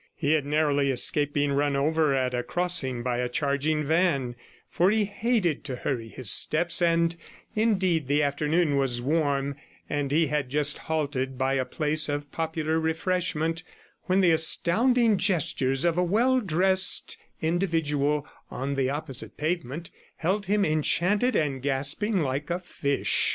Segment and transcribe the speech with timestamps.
[0.15, 4.35] He had narrowly escaped being run over at a crossing by a charging van,
[4.67, 7.15] for he hated to hurry his steps, and
[7.55, 12.79] indeed the afternoon was warm; and he had just halted by a place of popular
[12.79, 13.61] refreshment,
[14.05, 20.65] when the astounding gestures of a well dressed individual on the opposite pavement held him
[20.65, 23.29] enchanted and gasping like a fish.